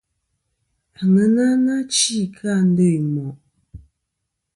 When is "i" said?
2.95-2.99